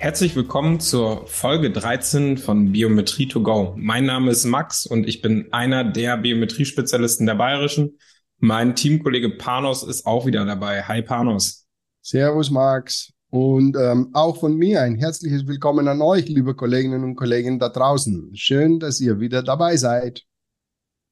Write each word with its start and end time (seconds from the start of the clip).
Herzlich 0.00 0.34
willkommen 0.34 0.80
zur 0.80 1.26
Folge 1.26 1.70
13 1.70 2.38
von 2.38 2.72
Biometrie 2.72 3.28
to 3.28 3.42
go. 3.42 3.74
Mein 3.76 4.06
Name 4.06 4.30
ist 4.30 4.46
Max 4.46 4.86
und 4.86 5.06
ich 5.06 5.20
bin 5.20 5.52
einer 5.52 5.84
der 5.84 6.16
Biometrie-Spezialisten 6.16 7.26
der 7.26 7.34
Bayerischen. 7.34 7.98
Mein 8.38 8.74
Teamkollege 8.74 9.28
Panos 9.28 9.82
ist 9.82 10.06
auch 10.06 10.24
wieder 10.24 10.46
dabei. 10.46 10.84
Hi 10.84 11.02
Panos. 11.02 11.68
Servus 12.00 12.50
Max. 12.50 13.12
Und 13.28 13.76
ähm, 13.76 14.08
auch 14.14 14.40
von 14.40 14.56
mir 14.56 14.80
ein 14.80 14.96
herzliches 14.96 15.46
Willkommen 15.46 15.86
an 15.86 16.00
euch, 16.00 16.26
liebe 16.28 16.54
Kolleginnen 16.54 17.04
und 17.04 17.14
Kollegen 17.14 17.58
da 17.58 17.68
draußen. 17.68 18.30
Schön, 18.34 18.80
dass 18.80 19.02
ihr 19.02 19.20
wieder 19.20 19.42
dabei 19.42 19.76
seid. 19.76 20.22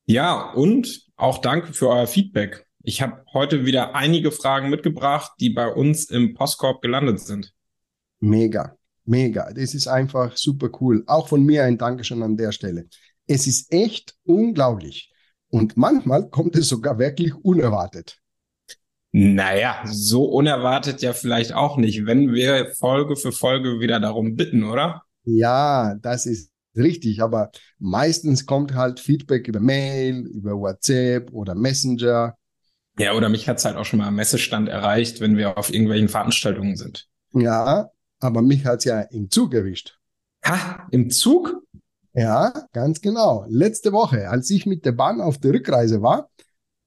Ja, 0.07 0.51
und 0.53 1.09
auch 1.17 1.43
danke 1.43 1.75
für 1.75 1.91
euer 1.91 2.07
Feedback. 2.07 2.65
Ich 2.83 3.03
habe 3.03 3.23
heute 3.35 3.67
wieder 3.67 3.95
einige 3.95 4.33
Fragen 4.33 4.71
mitgebracht, 4.71 5.33
die 5.41 5.51
bei 5.51 5.69
uns 5.69 6.09
im 6.09 6.33
Postkorb 6.33 6.81
gelandet 6.81 7.21
sind. 7.21 7.53
Mega 8.21 8.78
mega. 9.09 9.53
Das 9.53 9.75
ist 9.75 9.89
einfach 9.89 10.37
super 10.37 10.71
cool. 10.81 11.03
Auch 11.07 11.29
von 11.29 11.45
mir 11.45 11.65
ein 11.65 11.79
Dankeschön 11.79 12.23
an 12.23 12.37
der 12.37 12.53
Stelle. 12.53 12.87
Es 13.27 13.47
ist 13.47 13.73
echt 13.73 14.15
unglaublich. 14.25 15.13
Und 15.51 15.77
manchmal 15.77 16.29
kommt 16.29 16.57
es 16.57 16.69
sogar 16.69 16.99
wirklich 16.99 17.35
unerwartet. 17.35 18.19
Naja, 19.11 19.83
so 19.87 20.25
unerwartet 20.25 21.01
ja 21.01 21.15
vielleicht 21.15 21.55
auch 21.55 21.79
nicht, 21.79 22.05
wenn 22.05 22.33
wir 22.33 22.75
Folge 22.75 23.17
für 23.17 23.33
Folge 23.33 23.81
wieder 23.81 24.01
darum 24.01 24.37
bitten, 24.37 24.65
oder? 24.65 25.03
Ja, 25.25 25.95
das 26.03 26.27
ist 26.27 26.51
richtig. 26.77 27.23
Aber 27.23 27.51
meistens 27.79 28.45
kommt 28.45 28.75
halt 28.75 29.01
Feedback 29.01 29.49
über 29.49 29.61
Mail, 29.61 30.27
über 30.27 30.53
WhatsApp 30.53 31.33
oder 31.33 31.55
Messenger. 31.55 32.37
Ja, 32.99 33.15
oder 33.15 33.29
mich 33.29 33.49
hat's 33.49 33.65
halt 33.65 33.77
auch 33.77 33.85
schon 33.85 34.01
mal 34.01 34.09
am 34.09 34.17
Messestand 34.17 34.69
erreicht, 34.69 35.21
wenn 35.21 35.37
wir 35.37 35.57
auf 35.57 35.73
irgendwelchen 35.73 36.09
Veranstaltungen 36.09 36.77
sind. 36.77 37.09
Ja, 37.33 37.91
aber 38.21 38.43
mich 38.43 38.65
hat's 38.65 38.85
ja 38.85 39.01
im 39.01 39.31
Zug 39.31 39.55
erwischt. 39.55 39.99
Ha, 40.45 40.87
im 40.91 41.11
Zug? 41.11 41.63
Ja, 42.15 42.53
ganz 42.73 43.01
genau. 43.01 43.45
Letzte 43.49 43.93
Woche, 43.93 44.29
als 44.29 44.51
ich 44.51 44.67
mit 44.67 44.85
der 44.85 44.93
Bahn 44.93 45.21
auf 45.21 45.39
der 45.39 45.53
Rückreise 45.53 46.03
war, 46.03 46.31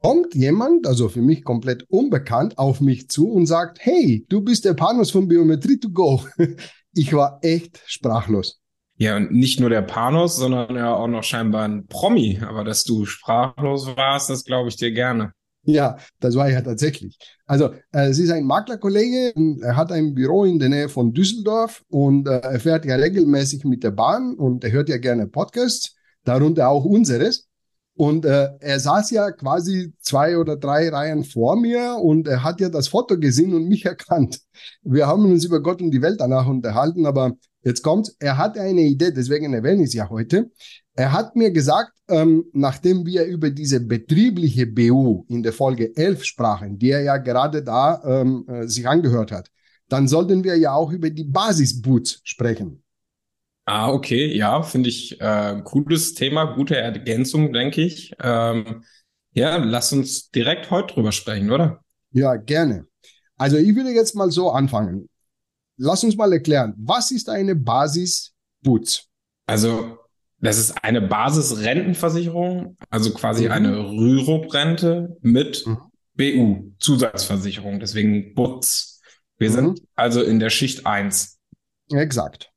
kommt 0.02 0.34
jemand, 0.34 0.88
also 0.88 1.10
für 1.10 1.22
mich 1.22 1.44
komplett 1.44 1.84
unbekannt, 1.90 2.58
auf 2.58 2.82
mich 2.82 3.10
zu 3.10 3.32
und 3.32 3.46
sagt, 3.46 3.80
hey, 3.82 4.26
du 4.30 4.42
bist 4.42 4.66
der 4.66 4.74
Panos 4.74 5.12
von 5.12 5.28
Biometrie 5.28 5.80
to 5.80 5.90
go. 5.90 6.24
Ich 6.94 7.14
war 7.14 7.40
echt 7.42 7.82
sprachlos. 7.86 8.60
Ja, 8.98 9.16
und 9.16 9.32
nicht 9.32 9.62
nur 9.62 9.70
der 9.70 9.82
Panos, 9.82 10.36
sondern 10.36 10.76
ja 10.76 10.94
auch 10.94 11.08
noch 11.08 11.24
scheinbar 11.24 11.64
ein 11.64 11.88
Promi. 11.88 12.42
Aber 12.46 12.66
dass 12.66 12.84
du 12.84 13.06
sprachlos 13.06 13.96
warst, 13.96 14.30
das 14.30 14.44
glaube 14.44 14.68
ich 14.68 14.76
dir 14.76 14.92
gerne. 14.92 15.32
Ja, 15.64 15.98
das 16.20 16.36
war 16.36 16.50
ja 16.50 16.62
tatsächlich. 16.62 17.18
Also 17.46 17.72
äh, 17.92 18.08
es 18.10 18.18
ist 18.18 18.32
ein 18.32 18.46
Maklerkollege, 18.46 19.34
er 19.62 19.76
hat 19.78 19.92
ein 19.92 20.16
Büro 20.16 20.44
in 20.46 20.58
der 20.58 20.70
Nähe 20.70 20.90
von 20.90 21.14
Düsseldorf 21.14 21.84
und 21.90 22.28
äh, 22.28 22.40
er 22.40 22.60
fährt 22.60 22.86
ja 22.86 22.96
regelmäßig 22.96 23.64
mit 23.66 23.84
der 23.84 23.92
Bahn 23.92 24.34
und 24.36 24.64
er 24.64 24.72
hört 24.72 24.90
ja 24.90 24.98
gerne 24.98 25.28
Podcasts, 25.28 25.96
darunter 26.24 26.70
auch 26.70 26.84
unseres. 26.84 27.48
Und 27.96 28.26
äh, 28.26 28.50
er 28.60 28.80
saß 28.80 29.12
ja 29.12 29.32
quasi 29.32 29.94
zwei 30.00 30.38
oder 30.38 30.56
drei 30.56 30.90
Reihen 30.90 31.24
vor 31.24 31.56
mir 31.56 31.98
und 32.02 32.28
er 32.28 32.44
hat 32.44 32.62
ja 32.62 32.70
das 32.70 32.88
Foto 32.88 33.20
gesehen 33.20 33.54
und 33.54 33.68
mich 33.68 33.86
erkannt. 33.86 34.40
Wir 34.82 35.08
haben 35.08 35.26
uns 35.26 35.46
über 35.46 35.62
Gott 35.62 35.82
und 35.82 35.92
die 35.92 36.02
Welt 36.02 36.20
danach 36.20 36.48
unterhalten, 36.48 37.06
aber 37.06 37.34
jetzt 37.64 37.84
kommt, 37.84 38.12
er 38.20 38.38
hat 38.38 38.58
eine 38.58 38.82
Idee, 38.82 39.12
deswegen 39.12 39.54
erwähne 39.54 39.84
ich 39.84 39.90
es 39.90 39.94
ja 39.94 40.10
heute. 40.10 40.50
Er 40.94 41.12
hat 41.12 41.36
mir 41.36 41.52
gesagt, 41.52 41.92
ähm, 42.10 42.46
nachdem 42.54 43.06
wir 43.06 43.26
über 43.26 43.50
diese 43.50 43.80
betriebliche 43.80 44.68
BU 44.68 45.26
in 45.30 45.44
der 45.44 45.54
Folge 45.54 45.96
11 45.96 46.24
sprachen, 46.24 46.78
die 46.78 46.92
er 46.92 47.02
ja 47.02 47.18
gerade 47.18 47.64
da 47.64 48.02
ähm, 48.04 48.46
äh, 48.48 48.68
sich 48.68 48.88
angehört 48.88 49.32
hat, 49.32 49.50
dann 49.88 50.08
sollten 50.08 50.44
wir 50.44 50.58
ja 50.58 50.74
auch 50.74 50.92
über 50.92 51.10
die 51.10 51.26
Basisboots 51.26 52.22
sprechen. 52.24 52.84
Ah, 53.66 53.92
okay, 53.92 54.36
ja, 54.36 54.64
finde 54.64 54.90
ich 54.90 55.20
äh, 55.22 55.62
cooles 55.64 56.14
Thema, 56.14 56.56
gute 56.56 56.76
Ergänzung, 56.76 57.54
denke 57.54 57.82
ich. 57.82 58.14
Ähm, 58.22 58.84
ja, 59.34 59.58
lass 59.58 59.94
uns 59.94 60.30
direkt 60.32 60.72
heute 60.72 60.94
drüber 60.94 61.12
sprechen, 61.12 61.52
oder? 61.52 61.82
Ja, 62.12 62.36
gerne. 62.36 62.88
Also 63.38 63.58
ich 63.58 63.76
würde 63.76 63.92
jetzt 63.92 64.16
mal 64.16 64.30
so 64.32 64.52
anfangen. 64.52 65.10
Lass 65.78 66.04
uns 66.04 66.16
mal 66.16 66.32
erklären, 66.34 66.74
was 66.78 67.12
ist 67.12 67.30
eine 67.30 67.56
Basisboots? 67.56 69.08
Also 69.48 69.98
das 70.40 70.58
ist 70.58 70.84
eine 70.84 71.02
Basisrentenversicherung, 71.02 72.76
also 72.90 73.14
quasi 73.14 73.46
mhm. 73.46 73.52
eine 73.52 73.78
Rürup-Rente 73.78 75.18
mit 75.22 75.66
mhm. 75.66 75.78
BU, 76.16 76.72
Zusatzversicherung, 76.80 77.80
deswegen 77.80 78.34
BUTZ. 78.34 79.02
Wir 79.38 79.50
mhm. 79.50 79.54
sind 79.54 79.82
also 79.96 80.22
in 80.22 80.40
der 80.40 80.50
Schicht 80.50 80.86
1. 80.86 81.40
Exakt. 81.92 82.51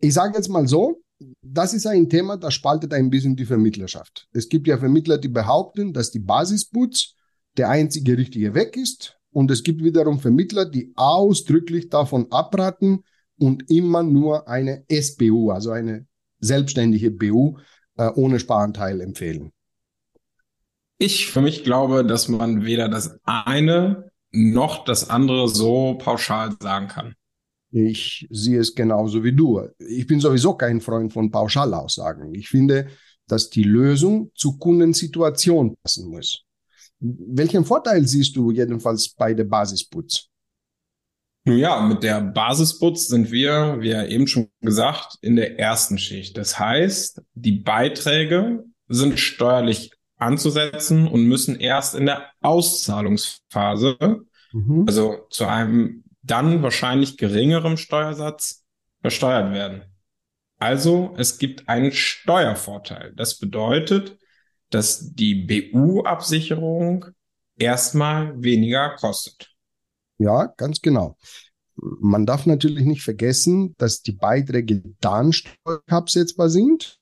Ich 0.00 0.14
sage 0.14 0.36
jetzt 0.36 0.48
mal 0.48 0.66
so, 0.66 1.02
das 1.42 1.74
ist 1.74 1.86
ein 1.86 2.08
Thema, 2.08 2.36
das 2.36 2.54
spaltet 2.54 2.94
ein 2.94 3.10
bisschen 3.10 3.34
die 3.34 3.46
Vermittlerschaft. 3.46 4.28
Es 4.32 4.48
gibt 4.48 4.66
ja 4.68 4.78
Vermittler, 4.78 5.18
die 5.18 5.28
behaupten, 5.28 5.92
dass 5.92 6.10
die 6.10 6.20
Basisputz 6.20 7.14
der 7.56 7.68
einzige 7.68 8.16
richtige 8.16 8.54
Weg 8.54 8.76
ist. 8.76 9.18
Und 9.30 9.50
es 9.50 9.62
gibt 9.62 9.82
wiederum 9.82 10.20
Vermittler, 10.20 10.64
die 10.64 10.92
ausdrücklich 10.94 11.88
davon 11.88 12.30
abraten 12.30 13.04
und 13.38 13.70
immer 13.70 14.02
nur 14.02 14.48
eine 14.48 14.84
SBU, 14.88 15.50
also 15.50 15.70
eine 15.70 16.06
selbstständige 16.40 17.10
BU 17.10 17.58
äh, 17.96 18.10
ohne 18.14 18.38
Sparanteil 18.38 19.00
empfehlen? 19.00 19.52
Ich 20.98 21.30
für 21.30 21.40
mich 21.40 21.62
glaube, 21.62 22.04
dass 22.04 22.28
man 22.28 22.64
weder 22.64 22.88
das 22.88 23.18
eine 23.24 24.10
noch 24.30 24.84
das 24.84 25.10
andere 25.10 25.48
so 25.48 25.96
pauschal 25.98 26.56
sagen 26.60 26.88
kann. 26.88 27.14
Ich 27.70 28.26
sehe 28.30 28.60
es 28.60 28.74
genauso 28.74 29.22
wie 29.22 29.32
du. 29.32 29.60
Ich 29.78 30.06
bin 30.06 30.20
sowieso 30.20 30.54
kein 30.54 30.80
Freund 30.80 31.12
von 31.12 31.30
Pauschalaussagen. 31.30 32.34
Ich 32.34 32.48
finde, 32.48 32.88
dass 33.26 33.50
die 33.50 33.62
Lösung 33.62 34.30
zur 34.34 34.58
Kundensituation 34.58 35.76
passen 35.82 36.08
muss. 36.08 36.44
Welchen 37.00 37.64
Vorteil 37.64 38.06
siehst 38.06 38.34
du 38.36 38.50
jedenfalls 38.50 39.14
bei 39.14 39.34
der 39.34 39.44
Basisputz? 39.44 40.28
Nun 41.44 41.58
ja, 41.58 41.80
mit 41.80 42.02
der 42.02 42.20
Basisputz 42.20 43.08
sind 43.08 43.30
wir, 43.30 43.76
wie 43.80 43.90
ja 43.90 44.04
eben 44.04 44.26
schon 44.26 44.48
gesagt, 44.60 45.16
in 45.20 45.36
der 45.36 45.58
ersten 45.58 45.98
Schicht. 45.98 46.36
Das 46.36 46.58
heißt, 46.58 47.22
die 47.34 47.60
Beiträge 47.60 48.64
sind 48.88 49.18
steuerlich 49.20 49.92
anzusetzen 50.16 51.06
und 51.06 51.24
müssen 51.24 51.58
erst 51.60 51.94
in 51.94 52.06
der 52.06 52.26
Auszahlungsphase, 52.40 53.96
mhm. 54.52 54.84
also 54.86 55.26
zu 55.30 55.46
einem 55.46 56.04
dann 56.30 56.62
wahrscheinlich 56.62 57.16
geringerem 57.16 57.76
Steuersatz, 57.76 58.64
versteuert 59.00 59.52
werden. 59.52 59.82
Also 60.58 61.14
es 61.16 61.38
gibt 61.38 61.68
einen 61.68 61.92
Steuervorteil. 61.92 63.12
Das 63.14 63.38
bedeutet, 63.38 64.18
dass 64.70 65.14
die 65.14 65.34
BU-Absicherung 65.34 67.06
erstmal 67.56 68.42
weniger 68.42 68.96
kostet. 68.96 69.54
Ja, 70.18 70.46
ganz 70.56 70.80
genau. 70.80 71.16
Man 71.76 72.26
darf 72.26 72.44
natürlich 72.46 72.84
nicht 72.84 73.02
vergessen, 73.02 73.76
dass 73.78 74.02
die 74.02 74.12
Beiträge 74.12 74.82
dann 75.00 75.32
steuerabsetzbar 75.32 76.50
sind, 76.50 76.98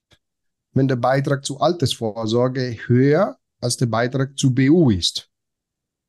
wenn 0.73 0.87
der 0.87 0.97
Beitrag 0.97 1.43
zur 1.43 1.61
Altersvorsorge 1.61 2.77
höher 2.85 3.37
als 3.59 3.77
der 3.77 3.87
Beitrag 3.87 4.37
zu 4.37 4.53
BU 4.53 4.91
ist. 4.91 5.31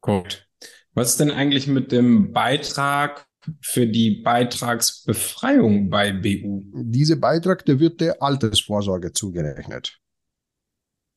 Gut. 0.03 0.48
Was 0.95 1.11
ist 1.11 1.21
denn 1.21 1.31
eigentlich 1.31 1.67
mit 1.67 1.93
dem 1.93 2.33
Beitrag 2.33 3.27
für 3.61 3.87
die 3.87 4.23
Beitragsbefreiung 4.23 5.91
bei 5.91 6.13
BU? 6.13 6.63
Dieser 6.75 7.17
Beitrag, 7.17 7.65
der 7.65 7.79
wird 7.79 8.01
der 8.01 8.23
Altersvorsorge 8.23 9.13
zugerechnet. 9.13 9.99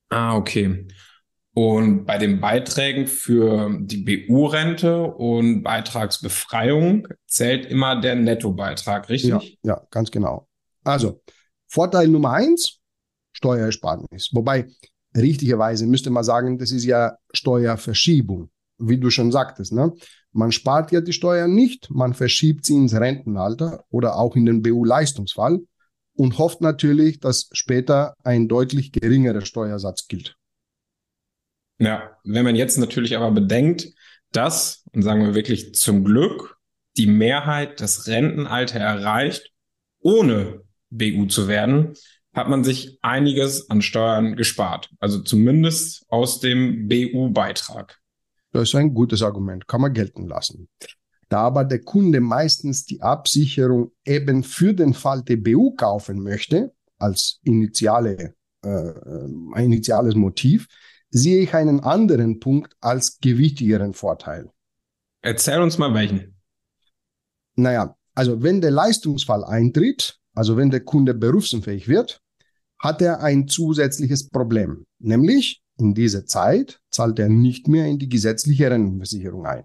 Ah, 0.08 0.36
okay. 0.36 0.86
Und 1.54 2.06
bei 2.06 2.16
den 2.16 2.40
Beiträgen 2.40 3.06
für 3.06 3.78
die 3.80 3.98
BU-Rente 3.98 5.02
und 5.02 5.62
Beitragsbefreiung 5.62 7.08
zählt 7.26 7.66
immer 7.66 8.00
der 8.00 8.14
Nettobeitrag, 8.14 9.08
richtig? 9.10 9.30
Ja, 9.30 9.42
ja, 9.62 9.86
ganz 9.90 10.10
genau. 10.10 10.48
Also, 10.82 11.20
Vorteil 11.68 12.08
Nummer 12.08 12.32
eins, 12.32 12.80
Steuersparnis. 13.32 14.30
Wobei, 14.32 14.66
richtigerweise 15.14 15.86
müsste 15.86 16.10
man 16.10 16.24
sagen, 16.24 16.58
das 16.58 16.70
ist 16.70 16.84
ja 16.84 17.16
Steuerverschiebung, 17.32 18.50
wie 18.88 18.98
du 18.98 19.10
schon 19.10 19.32
sagtest. 19.32 19.72
Ne? 19.72 19.92
Man 20.32 20.52
spart 20.52 20.92
ja 20.92 21.00
die 21.00 21.12
Steuern 21.12 21.54
nicht, 21.54 21.90
man 21.90 22.14
verschiebt 22.14 22.66
sie 22.66 22.74
ins 22.74 22.94
Rentenalter 22.94 23.84
oder 23.90 24.16
auch 24.16 24.36
in 24.36 24.46
den 24.46 24.62
BU-Leistungsfall 24.62 25.60
und 26.14 26.38
hofft 26.38 26.60
natürlich, 26.60 27.20
dass 27.20 27.48
später 27.52 28.14
ein 28.22 28.48
deutlich 28.48 28.92
geringerer 28.92 29.42
Steuersatz 29.42 30.08
gilt. 30.08 30.36
Ja, 31.78 32.16
wenn 32.24 32.44
man 32.44 32.56
jetzt 32.56 32.78
natürlich 32.78 33.16
aber 33.16 33.30
bedenkt, 33.30 33.88
dass, 34.30 34.84
und 34.92 35.02
sagen 35.02 35.24
wir 35.24 35.34
wirklich 35.34 35.74
zum 35.74 36.04
Glück, 36.04 36.58
die 36.96 37.06
Mehrheit 37.06 37.80
das 37.80 38.06
Rentenalter 38.06 38.78
erreicht, 38.78 39.50
ohne 40.00 40.62
BU 40.90 41.26
zu 41.26 41.48
werden, 41.48 41.94
hat 42.34 42.48
man 42.48 42.64
sich 42.64 42.98
einiges 43.02 43.68
an 43.68 43.82
Steuern 43.82 44.36
gespart. 44.36 44.90
Also 45.00 45.20
zumindest 45.20 46.06
aus 46.08 46.40
dem 46.40 46.88
BU-Beitrag. 46.88 47.98
Das 48.52 48.68
ist 48.68 48.74
ein 48.74 48.94
gutes 48.94 49.22
Argument, 49.22 49.66
kann 49.66 49.80
man 49.80 49.92
gelten 49.92 50.28
lassen. 50.28 50.68
Da 51.28 51.40
aber 51.40 51.64
der 51.64 51.80
Kunde 51.80 52.20
meistens 52.20 52.84
die 52.84 53.00
Absicherung 53.00 53.92
eben 54.04 54.42
für 54.42 54.74
den 54.74 54.92
Fall 54.92 55.22
der 55.22 55.36
BU 55.36 55.74
kaufen 55.74 56.22
möchte, 56.22 56.74
als 56.98 57.40
initiale, 57.42 58.34
äh, 58.64 58.68
äh, 58.68 59.28
ein 59.54 59.64
initiales 59.64 60.14
Motiv, 60.14 60.68
sehe 61.10 61.42
ich 61.42 61.54
einen 61.54 61.80
anderen 61.80 62.38
Punkt 62.38 62.76
als 62.80 63.18
gewichtigeren 63.18 63.94
Vorteil. 63.94 64.50
Erzähl 65.22 65.60
uns 65.62 65.78
mal 65.78 65.94
welchen. 65.94 66.38
Naja, 67.54 67.96
also 68.14 68.42
wenn 68.42 68.60
der 68.60 68.70
Leistungsfall 68.70 69.44
eintritt, 69.44 70.18
also 70.34 70.56
wenn 70.56 70.70
der 70.70 70.80
Kunde 70.80 71.14
berufsunfähig 71.14 71.88
wird, 71.88 72.20
hat 72.78 73.00
er 73.00 73.20
ein 73.20 73.48
zusätzliches 73.48 74.28
Problem. 74.28 74.84
Nämlich 74.98 75.61
in 75.82 75.94
dieser 75.94 76.24
Zeit 76.26 76.80
zahlt 76.90 77.18
er 77.18 77.28
nicht 77.28 77.68
mehr 77.68 77.86
in 77.86 77.98
die 77.98 78.08
gesetzliche 78.08 78.70
Rentenversicherung 78.70 79.46
ein. 79.46 79.64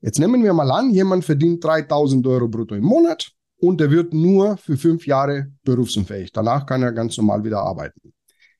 Jetzt 0.00 0.18
nehmen 0.18 0.42
wir 0.42 0.52
mal 0.52 0.70
an, 0.70 0.90
jemand 0.90 1.24
verdient 1.24 1.62
3000 1.62 2.26
Euro 2.26 2.48
brutto 2.48 2.74
im 2.74 2.84
Monat 2.84 3.30
und 3.58 3.80
er 3.80 3.90
wird 3.90 4.12
nur 4.12 4.56
für 4.56 4.76
fünf 4.76 5.06
Jahre 5.06 5.52
berufsunfähig. 5.64 6.32
Danach 6.32 6.66
kann 6.66 6.82
er 6.82 6.92
ganz 6.92 7.16
normal 7.16 7.44
wieder 7.44 7.60
arbeiten. 7.60 8.12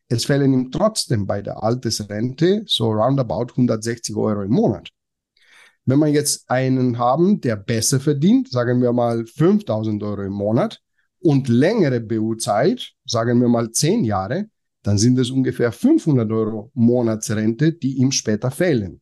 Es 0.08 0.24
fehlen 0.24 0.52
ihm 0.52 0.70
trotzdem 0.70 1.26
bei 1.26 1.42
der 1.42 1.62
Altersrente 1.62 2.62
so 2.66 2.92
roundabout 2.92 3.52
160 3.52 4.14
Euro 4.16 4.42
im 4.42 4.52
Monat. 4.52 4.90
Wenn 5.84 5.98
wir 5.98 6.08
jetzt 6.08 6.48
einen 6.50 6.98
haben, 6.98 7.40
der 7.40 7.56
besser 7.56 8.00
verdient, 8.00 8.50
sagen 8.50 8.82
wir 8.82 8.92
mal 8.92 9.24
5000 9.26 10.02
Euro 10.02 10.22
im 10.22 10.32
Monat 10.32 10.80
und 11.20 11.48
längere 11.48 12.00
BU-Zeit, 12.00 12.92
sagen 13.04 13.40
wir 13.40 13.48
mal 13.48 13.70
10 13.70 14.04
Jahre, 14.04 14.48
dann 14.86 14.98
sind 14.98 15.18
es 15.18 15.30
ungefähr 15.30 15.72
500 15.72 16.30
Euro 16.30 16.70
Monatsrente, 16.74 17.72
die 17.72 17.96
ihm 17.96 18.12
später 18.12 18.52
fehlen. 18.52 19.00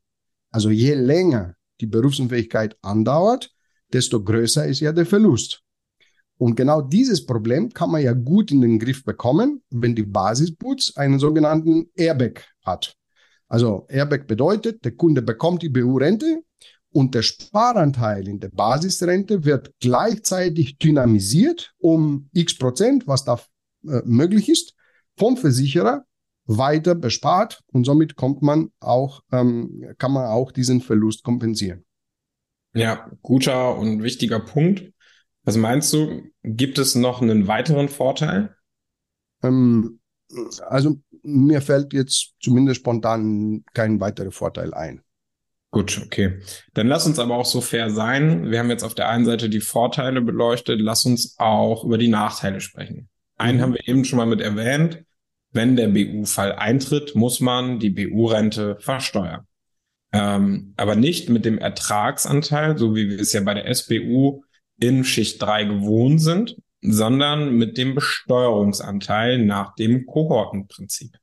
Also 0.50 0.70
je 0.70 0.94
länger 0.94 1.56
die 1.78 1.86
Berufsunfähigkeit 1.86 2.78
andauert, 2.80 3.50
desto 3.92 4.24
größer 4.24 4.66
ist 4.66 4.80
ja 4.80 4.92
der 4.92 5.04
Verlust. 5.04 5.62
Und 6.38 6.56
genau 6.56 6.80
dieses 6.80 7.26
Problem 7.26 7.68
kann 7.68 7.90
man 7.90 8.02
ja 8.02 8.14
gut 8.14 8.50
in 8.50 8.62
den 8.62 8.78
Griff 8.78 9.04
bekommen, 9.04 9.62
wenn 9.68 9.94
die 9.94 10.04
Basisputz 10.04 10.96
einen 10.96 11.18
sogenannten 11.18 11.90
Airbag 11.94 12.46
hat. 12.64 12.96
Also 13.46 13.86
Airbag 13.90 14.26
bedeutet, 14.26 14.84
der 14.86 14.92
Kunde 14.92 15.20
bekommt 15.20 15.62
die 15.62 15.68
BU-Rente 15.68 16.42
und 16.92 17.14
der 17.14 17.22
Sparanteil 17.22 18.26
in 18.26 18.40
der 18.40 18.48
Basisrente 18.48 19.44
wird 19.44 19.70
gleichzeitig 19.80 20.78
dynamisiert 20.78 21.74
um 21.76 22.30
x 22.32 22.56
Prozent, 22.56 23.06
was 23.06 23.24
da 23.24 23.38
äh, 23.86 24.00
möglich 24.06 24.48
ist, 24.48 24.74
vom 25.16 25.36
Versicherer 25.36 26.04
weiter 26.46 26.94
bespart 26.94 27.62
und 27.72 27.84
somit 27.84 28.16
kommt 28.16 28.42
man 28.42 28.70
auch, 28.80 29.22
ähm, 29.32 29.94
kann 29.98 30.12
man 30.12 30.26
auch 30.26 30.52
diesen 30.52 30.80
Verlust 30.80 31.22
kompensieren. 31.22 31.84
Ja, 32.74 33.10
guter 33.22 33.78
und 33.78 34.02
wichtiger 34.02 34.40
Punkt. 34.40 34.92
Was 35.44 35.56
meinst 35.56 35.92
du, 35.92 36.22
gibt 36.42 36.78
es 36.78 36.94
noch 36.94 37.22
einen 37.22 37.46
weiteren 37.46 37.88
Vorteil? 37.88 38.54
Ähm, 39.42 40.00
also 40.66 40.96
mir 41.22 41.60
fällt 41.60 41.92
jetzt 41.92 42.34
zumindest 42.40 42.80
spontan 42.80 43.64
kein 43.72 44.00
weiterer 44.00 44.32
Vorteil 44.32 44.74
ein. 44.74 45.02
Gut, 45.70 46.00
okay. 46.04 46.40
Dann 46.74 46.86
lass 46.86 47.06
uns 47.06 47.18
aber 47.18 47.36
auch 47.36 47.46
so 47.46 47.60
fair 47.60 47.90
sein. 47.90 48.50
Wir 48.50 48.60
haben 48.60 48.70
jetzt 48.70 48.84
auf 48.84 48.94
der 48.94 49.08
einen 49.08 49.24
Seite 49.24 49.48
die 49.48 49.60
Vorteile 49.60 50.20
beleuchtet, 50.20 50.80
lass 50.80 51.04
uns 51.04 51.36
auch 51.38 51.84
über 51.84 51.98
die 51.98 52.08
Nachteile 52.08 52.60
sprechen. 52.60 53.08
Einen 53.36 53.58
mhm. 53.58 53.62
haben 53.62 53.72
wir 53.74 53.88
eben 53.88 54.04
schon 54.04 54.18
mal 54.18 54.26
mit 54.26 54.40
erwähnt. 54.40 55.03
Wenn 55.54 55.76
der 55.76 55.88
BU-Fall 55.88 56.52
eintritt, 56.52 57.14
muss 57.14 57.40
man 57.40 57.78
die 57.78 57.90
BU-Rente 57.90 58.76
versteuern. 58.80 59.46
Ähm, 60.12 60.74
aber 60.76 60.96
nicht 60.96 61.28
mit 61.28 61.44
dem 61.44 61.58
Ertragsanteil, 61.58 62.76
so 62.76 62.94
wie 62.94 63.08
wir 63.08 63.20
es 63.20 63.32
ja 63.32 63.40
bei 63.40 63.54
der 63.54 63.72
SBU 63.72 64.42
in 64.80 65.04
Schicht 65.04 65.40
3 65.40 65.64
gewohnt 65.64 66.20
sind, 66.20 66.56
sondern 66.82 67.56
mit 67.56 67.78
dem 67.78 67.94
Besteuerungsanteil 67.94 69.44
nach 69.44 69.74
dem 69.76 70.06
Kohortenprinzip. 70.06 71.16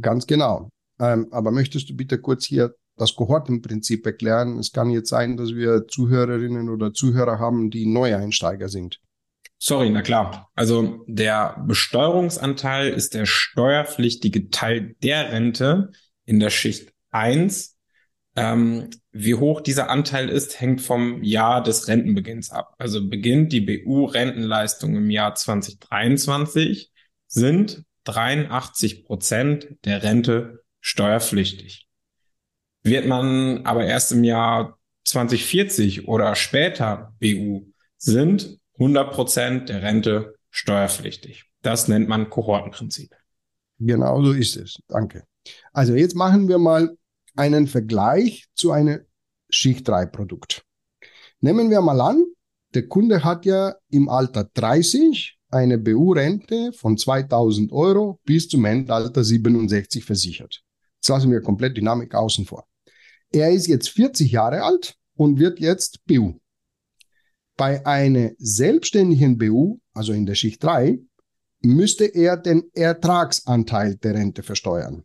Ganz 0.00 0.26
genau. 0.26 0.68
Ähm, 1.00 1.28
aber 1.30 1.52
möchtest 1.52 1.88
du 1.88 1.96
bitte 1.96 2.18
kurz 2.18 2.44
hier 2.44 2.74
das 2.96 3.14
Kohortenprinzip 3.14 4.04
erklären? 4.04 4.58
Es 4.58 4.72
kann 4.72 4.90
jetzt 4.90 5.08
sein, 5.08 5.36
dass 5.36 5.54
wir 5.54 5.86
Zuhörerinnen 5.86 6.68
oder 6.68 6.92
Zuhörer 6.92 7.38
haben, 7.38 7.70
die 7.70 7.86
Neueinsteiger 7.86 8.68
sind. 8.68 9.00
Sorry, 9.64 9.90
na 9.90 10.02
klar. 10.02 10.50
Also 10.56 11.04
der 11.06 11.62
Besteuerungsanteil 11.68 12.88
ist 12.88 13.14
der 13.14 13.26
steuerpflichtige 13.26 14.50
Teil 14.50 14.96
der 15.04 15.30
Rente 15.30 15.90
in 16.24 16.40
der 16.40 16.50
Schicht 16.50 16.92
1 17.12 17.78
ähm, 18.34 18.90
wie 19.12 19.36
hoch 19.36 19.60
dieser 19.60 19.88
Anteil 19.88 20.28
ist, 20.28 20.60
hängt 20.60 20.80
vom 20.80 21.22
Jahr 21.22 21.62
des 21.62 21.86
Rentenbeginns 21.86 22.50
ab. 22.50 22.74
Also 22.78 23.08
beginnt 23.08 23.52
die 23.52 23.60
BU-Rentenleistung 23.60 24.96
im 24.96 25.10
Jahr 25.10 25.36
2023, 25.36 26.90
sind 27.28 27.84
83 28.04 29.04
Prozent 29.04 29.68
der 29.84 30.02
Rente 30.02 30.64
steuerpflichtig. 30.80 31.86
Wird 32.82 33.06
man 33.06 33.64
aber 33.64 33.84
erst 33.84 34.10
im 34.10 34.24
Jahr 34.24 34.76
2040 35.04 36.08
oder 36.08 36.34
später 36.34 37.14
BU, 37.20 37.70
sind 37.96 38.58
100 38.74 39.12
Prozent 39.12 39.68
der 39.68 39.82
Rente 39.82 40.34
steuerpflichtig. 40.50 41.44
Das 41.62 41.88
nennt 41.88 42.08
man 42.08 42.30
Kohortenprinzip. 42.30 43.14
Genau 43.78 44.22
so 44.22 44.32
ist 44.32 44.56
es. 44.56 44.78
Danke. 44.88 45.24
Also 45.72 45.94
jetzt 45.94 46.14
machen 46.14 46.48
wir 46.48 46.58
mal 46.58 46.96
einen 47.36 47.66
Vergleich 47.66 48.46
zu 48.54 48.72
einem 48.72 49.00
Schicht 49.48 49.88
3 49.88 50.06
Produkt. 50.06 50.64
Nehmen 51.40 51.70
wir 51.70 51.80
mal 51.80 52.00
an, 52.00 52.24
der 52.74 52.86
Kunde 52.88 53.24
hat 53.24 53.44
ja 53.44 53.74
im 53.90 54.08
Alter 54.08 54.48
30 54.54 55.38
eine 55.50 55.78
BU-Rente 55.78 56.72
von 56.72 56.96
2000 56.96 57.72
Euro 57.72 58.20
bis 58.24 58.48
zum 58.48 58.64
Endalter 58.64 59.22
67 59.22 60.04
versichert. 60.04 60.62
Jetzt 60.96 61.08
lassen 61.08 61.30
wir 61.30 61.42
komplett 61.42 61.76
Dynamik 61.76 62.14
außen 62.14 62.46
vor. 62.46 62.66
Er 63.30 63.50
ist 63.50 63.66
jetzt 63.66 63.90
40 63.90 64.32
Jahre 64.32 64.62
alt 64.62 64.96
und 65.14 65.38
wird 65.38 65.60
jetzt 65.60 66.04
BU. 66.06 66.38
Bei 67.56 67.84
einer 67.86 68.30
selbstständigen 68.38 69.38
BU, 69.38 69.78
also 69.94 70.12
in 70.12 70.26
der 70.26 70.34
Schicht 70.34 70.62
3, 70.62 70.98
müsste 71.62 72.04
er 72.04 72.36
den 72.36 72.64
Ertragsanteil 72.74 73.96
der 73.96 74.14
Rente 74.14 74.42
versteuern. 74.42 75.04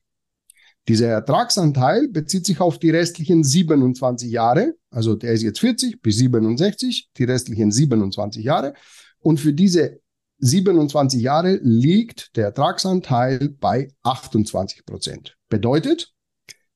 Dieser 0.88 1.08
Ertragsanteil 1.08 2.08
bezieht 2.08 2.46
sich 2.46 2.62
auf 2.62 2.80
die 2.80 2.92
restlichen 2.92 3.44
27 3.44 4.32
Jahre. 4.32 4.74
Also 4.90 5.16
der 5.16 5.34
ist 5.34 5.44
jetzt 5.44 5.60
40 5.60 6.02
bis 6.02 6.18
67, 6.18 7.10
die 7.18 7.24
restlichen 7.26 7.72
27 7.72 8.44
Jahre. 8.44 8.74
Und 9.20 9.40
für 9.40 9.54
diese 9.54 10.00
27 10.40 11.22
Jahre 11.22 11.60
liegt 11.62 12.36
der 12.38 12.46
Ertragsanteil 12.46 13.50
bei 13.60 13.90
28 14.04 14.86
Prozent. 14.86 15.36
Bedeutet, 15.50 16.14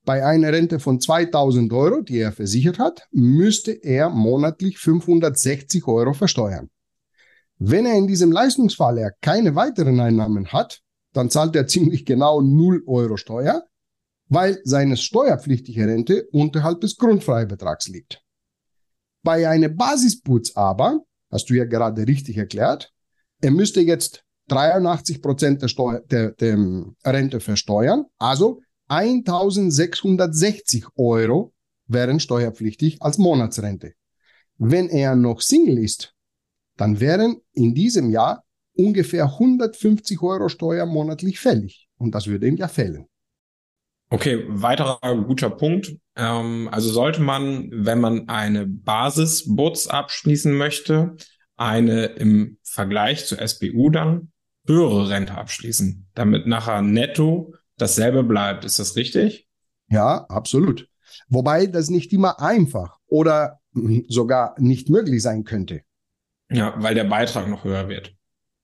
bei 0.04 0.24
einer 0.24 0.52
Rente 0.52 0.80
von 0.80 1.00
2000 1.00 1.72
Euro, 1.72 2.02
die 2.02 2.18
er 2.18 2.32
versichert 2.32 2.78
hat, 2.78 3.06
müsste 3.12 3.72
er 3.72 4.10
monatlich 4.10 4.78
560 4.78 5.86
Euro 5.86 6.12
versteuern. 6.12 6.70
Wenn 7.58 7.86
er 7.86 7.96
in 7.96 8.08
diesem 8.08 8.32
Leistungsfall 8.32 8.98
er 8.98 9.12
keine 9.20 9.54
weiteren 9.54 10.00
Einnahmen 10.00 10.48
hat, 10.52 10.80
dann 11.12 11.30
zahlt 11.30 11.54
er 11.54 11.66
ziemlich 11.66 12.04
genau 12.04 12.40
0 12.40 12.82
Euro 12.86 13.16
Steuer 13.16 13.62
weil 14.32 14.62
seine 14.64 14.96
steuerpflichtige 14.96 15.86
Rente 15.86 16.26
unterhalb 16.32 16.80
des 16.80 16.96
Grundfreibetrags 16.96 17.88
liegt. 17.88 18.22
Bei 19.22 19.46
einer 19.46 19.68
Basisputz 19.68 20.52
aber, 20.56 21.00
hast 21.30 21.50
du 21.50 21.54
ja 21.54 21.66
gerade 21.66 22.06
richtig 22.06 22.38
erklärt, 22.38 22.90
er 23.42 23.50
müsste 23.50 23.82
jetzt 23.82 24.24
83 24.48 25.20
Prozent 25.20 25.60
der, 25.62 26.00
der, 26.00 26.30
der 26.32 26.56
Rente 27.04 27.40
versteuern. 27.40 28.06
Also 28.18 28.62
1660 28.92 30.84
Euro 30.96 31.54
wären 31.86 32.20
steuerpflichtig 32.20 33.00
als 33.00 33.16
Monatsrente. 33.16 33.94
Wenn 34.58 34.90
er 34.90 35.16
noch 35.16 35.40
Single 35.40 35.78
ist, 35.78 36.14
dann 36.76 37.00
wären 37.00 37.36
in 37.54 37.74
diesem 37.74 38.10
Jahr 38.10 38.44
ungefähr 38.74 39.24
150 39.24 40.20
Euro 40.20 40.50
Steuer 40.50 40.84
monatlich 40.84 41.40
fällig. 41.40 41.88
Und 41.96 42.14
das 42.14 42.26
würde 42.26 42.46
ihm 42.46 42.56
ja 42.56 42.68
fällen. 42.68 43.06
Okay, 44.10 44.44
weiterer 44.46 44.98
guter 45.24 45.48
Punkt. 45.48 45.96
Ähm, 46.16 46.68
also 46.70 46.90
sollte 46.90 47.22
man, 47.22 47.70
wenn 47.72 47.98
man 47.98 48.28
eine 48.28 48.66
Basis-Butz 48.66 49.86
abschließen 49.86 50.52
möchte, 50.54 51.16
eine 51.56 52.04
im 52.04 52.58
Vergleich 52.62 53.24
zur 53.24 53.38
SBU 53.40 53.88
dann 53.88 54.32
höhere 54.66 55.08
Rente 55.08 55.32
abschließen, 55.34 56.10
damit 56.14 56.46
nachher 56.46 56.82
netto 56.82 57.54
dasselbe 57.82 58.22
bleibt. 58.22 58.64
Ist 58.64 58.78
das 58.78 58.96
richtig? 58.96 59.48
Ja, 59.88 60.24
absolut. 60.28 60.88
Wobei 61.28 61.66
das 61.66 61.90
nicht 61.90 62.12
immer 62.12 62.40
einfach 62.40 62.98
oder 63.06 63.60
sogar 64.08 64.54
nicht 64.58 64.88
möglich 64.88 65.22
sein 65.22 65.44
könnte. 65.44 65.82
Ja, 66.50 66.74
weil 66.78 66.94
der 66.94 67.04
Beitrag 67.04 67.48
noch 67.48 67.64
höher 67.64 67.88
wird. 67.88 68.14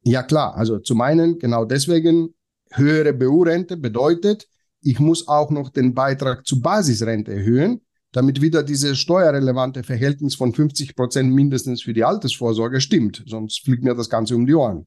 Ja, 0.02 0.22
klar. 0.22 0.54
Also 0.56 0.78
zum 0.78 1.00
einen, 1.00 1.38
genau 1.38 1.64
deswegen, 1.64 2.34
höhere 2.72 3.12
BU-Rente 3.12 3.76
bedeutet, 3.76 4.48
ich 4.80 5.00
muss 5.00 5.26
auch 5.26 5.50
noch 5.50 5.70
den 5.70 5.94
Beitrag 5.94 6.46
zur 6.46 6.60
Basisrente 6.60 7.32
erhöhen, 7.32 7.80
damit 8.12 8.40
wieder 8.40 8.62
dieses 8.62 8.98
steuerrelevante 8.98 9.82
Verhältnis 9.82 10.34
von 10.34 10.54
50 10.54 10.94
Prozent 10.94 11.32
mindestens 11.34 11.82
für 11.82 11.92
die 11.92 12.04
Altersvorsorge 12.04 12.80
stimmt. 12.80 13.22
Sonst 13.26 13.64
fliegt 13.64 13.84
mir 13.84 13.94
das 13.94 14.08
Ganze 14.08 14.36
um 14.36 14.46
die 14.46 14.54
Ohren. 14.54 14.86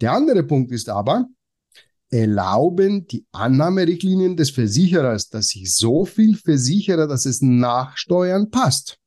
Der 0.00 0.12
andere 0.12 0.42
Punkt 0.42 0.72
ist 0.72 0.88
aber, 0.88 1.26
erlauben 2.10 3.06
die 3.06 3.24
Annahmerichtlinien 3.32 4.36
des 4.36 4.50
Versicherers, 4.50 5.28
dass 5.28 5.54
ich 5.54 5.74
so 5.74 6.04
viel 6.04 6.36
versichere, 6.36 7.06
dass 7.06 7.24
es 7.24 7.40
nach 7.40 7.96
Steuern 7.96 8.50
passt. 8.50 8.98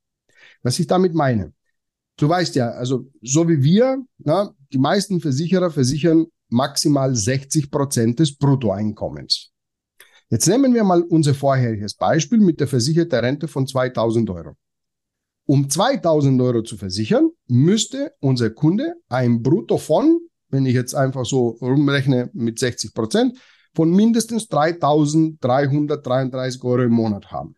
Was 0.62 0.80
ich 0.80 0.88
damit 0.88 1.14
meine. 1.14 1.54
Du 2.18 2.30
weißt 2.30 2.56
ja, 2.56 2.70
also 2.70 3.10
so 3.22 3.50
wie 3.50 3.62
wir, 3.64 4.04
na, 4.20 4.54
die 4.72 4.78
meisten 4.78 5.20
Versicherer 5.20 5.72
versichern 5.72 6.28
maximal 6.50 7.16
60 7.16 7.72
Prozent 7.72 8.20
des 8.20 8.38
Bruttoeinkommens. 8.38 9.52
Jetzt 10.30 10.48
nehmen 10.48 10.74
wir 10.74 10.84
mal 10.84 11.02
unser 11.02 11.34
vorheriges 11.34 11.96
Beispiel 11.96 12.40
mit 12.40 12.60
der 12.60 12.68
versicherten 12.68 13.20
Rente 13.20 13.48
von 13.48 13.68
2000 13.68 14.30
Euro. 14.30 14.56
Um 15.46 15.70
2000 15.70 16.42
Euro 16.42 16.62
zu 16.62 16.78
versichern, 16.78 17.30
müsste 17.48 18.14
unser 18.20 18.50
Kunde 18.50 18.96
ein 19.10 19.44
Brutto 19.44 19.78
von 19.78 20.22
wenn 20.54 20.66
ich 20.66 20.76
jetzt 20.76 20.96
einfach 20.96 21.26
so 21.26 21.58
rumrechne 21.62 22.30
mit 22.34 22.60
60 22.60 22.94
Prozent, 22.94 23.38
von 23.76 23.92
mindestens 23.92 24.50
3.333 24.50 26.64
Euro 26.64 26.84
im 26.84 26.94
Monat 26.94 27.32
haben. 27.32 27.56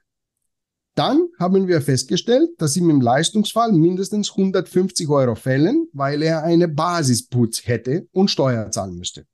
Dann 0.95 1.27
haben 1.37 1.67
wir 1.67 1.81
festgestellt, 1.81 2.51
dass 2.57 2.77
ihm 2.77 2.89
im 2.89 3.01
Leistungsfall 3.01 3.73
mindestens 3.73 4.31
150 4.31 5.09
Euro 5.09 5.35
fällen, 5.35 5.89
weil 5.91 6.21
er 6.21 6.43
eine 6.43 6.69
Basisputz 6.69 7.67
hätte 7.67 8.07
und 8.13 8.31
Steuer 8.31 8.71
zahlen 8.71 8.95
müsste. 8.95 9.25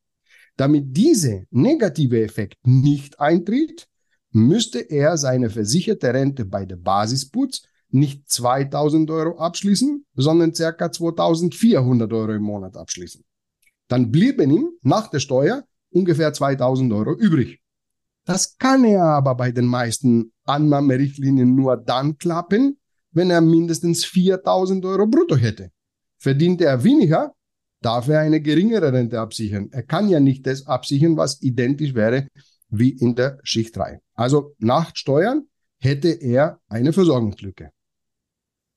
Damit 0.57 0.97
dieser 0.97 1.43
negative 1.51 2.23
Effekt 2.23 2.65
nicht 2.65 3.19
eintritt, 3.19 3.87
müsste 4.31 4.79
er 4.79 5.17
seine 5.17 5.51
versicherte 5.51 6.11
Rente 6.11 6.45
bei 6.45 6.65
der 6.65 6.77
Basisputz 6.77 7.61
nicht 7.89 8.27
2000 8.27 9.11
Euro 9.11 9.37
abschließen, 9.37 10.03
sondern 10.15 10.55
circa 10.55 10.91
2400 10.91 12.11
Euro 12.11 12.31
im 12.31 12.41
Monat 12.43 12.75
abschließen 12.75 13.23
dann 13.91 14.09
blieben 14.09 14.49
ihm 14.51 14.69
nach 14.81 15.09
der 15.09 15.19
Steuer 15.19 15.65
ungefähr 15.89 16.31
2000 16.31 16.93
Euro 16.93 17.13
übrig. 17.13 17.59
Das 18.25 18.57
kann 18.57 18.85
er 18.85 19.03
aber 19.03 19.35
bei 19.35 19.51
den 19.51 19.65
meisten 19.65 20.31
Annahmerichtlinien 20.45 21.55
nur 21.55 21.75
dann 21.75 22.17
klappen, 22.17 22.79
wenn 23.11 23.29
er 23.29 23.41
mindestens 23.41 24.05
4000 24.05 24.85
Euro 24.85 25.07
brutto 25.07 25.35
hätte. 25.35 25.71
Verdient 26.17 26.61
er 26.61 26.83
weniger, 26.83 27.33
darf 27.81 28.07
er 28.07 28.19
eine 28.19 28.39
geringere 28.39 28.93
Rente 28.93 29.19
absichern. 29.19 29.69
Er 29.71 29.83
kann 29.83 30.07
ja 30.07 30.19
nicht 30.19 30.47
das 30.47 30.67
absichern, 30.67 31.17
was 31.17 31.41
identisch 31.41 31.93
wäre 31.93 32.27
wie 32.69 32.91
in 32.91 33.15
der 33.15 33.39
Schicht 33.43 33.75
3. 33.75 33.99
Also 34.13 34.55
nach 34.59 34.95
Steuern 34.95 35.47
hätte 35.79 36.09
er 36.09 36.61
eine 36.69 36.93
Versorgungslücke. 36.93 37.71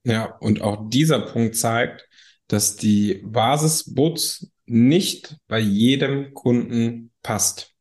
Ja, 0.04 0.36
und 0.40 0.60
auch 0.60 0.88
dieser 0.88 1.20
Punkt 1.20 1.56
zeigt, 1.56 2.08
dass 2.48 2.76
die 2.76 3.22
Basis-Butz 3.24 4.48
nicht 4.66 5.36
bei 5.48 5.58
jedem 5.58 6.34
Kunden 6.34 7.10
passt. 7.22 7.74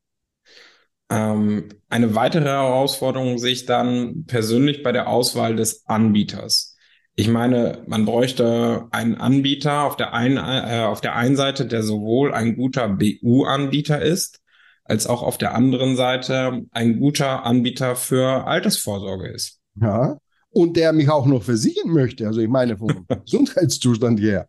Ähm, 1.10 1.68
eine 1.88 2.14
weitere 2.14 2.48
Herausforderung 2.48 3.38
sehe 3.38 3.52
ich 3.52 3.66
dann 3.66 4.24
persönlich 4.26 4.82
bei 4.82 4.92
der 4.92 5.08
Auswahl 5.08 5.56
des 5.56 5.86
Anbieters. 5.86 6.76
Ich 7.16 7.28
meine, 7.28 7.84
man 7.86 8.04
bräuchte 8.06 8.88
einen 8.90 9.14
Anbieter 9.14 9.84
auf 9.84 9.96
der 9.96 10.14
einen, 10.14 10.36
äh, 10.36 10.84
auf 10.84 11.00
der 11.00 11.14
einen 11.14 11.36
Seite, 11.36 11.66
der 11.66 11.82
sowohl 11.82 12.34
ein 12.34 12.56
guter 12.56 12.88
BU-Anbieter 12.88 14.02
ist, 14.02 14.40
als 14.84 15.06
auch 15.06 15.22
auf 15.22 15.38
der 15.38 15.54
anderen 15.54 15.96
Seite 15.96 16.64
ein 16.72 16.98
guter 16.98 17.44
Anbieter 17.44 17.94
für 17.96 18.46
Altersvorsorge 18.46 19.28
ist. 19.28 19.60
Ja. 19.80 20.18
Und 20.50 20.76
der 20.76 20.92
mich 20.92 21.08
auch 21.08 21.26
noch 21.26 21.42
versichern 21.42 21.90
möchte. 21.90 22.26
Also 22.26 22.40
ich 22.40 22.48
meine 22.48 22.76
vom 22.76 23.06
Gesundheitszustand 23.24 24.20
her. 24.20 24.48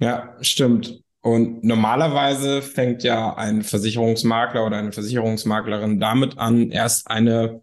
Ja, 0.00 0.36
stimmt. 0.40 1.02
Und 1.28 1.62
normalerweise 1.62 2.62
fängt 2.62 3.02
ja 3.02 3.34
ein 3.34 3.62
Versicherungsmakler 3.62 4.64
oder 4.64 4.78
eine 4.78 4.92
Versicherungsmaklerin 4.92 6.00
damit 6.00 6.38
an, 6.38 6.70
erst 6.70 7.10
eine 7.10 7.60